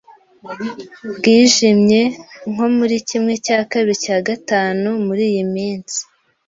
Bwijimye 1.15 2.01
nko 2.51 2.65
muri 2.77 2.95
kimwe 3.07 3.33
cya 3.45 3.59
kabiri 3.71 4.01
cyagatanu 4.03 4.87
muriyi 5.05 5.43
minsi. 5.53 5.99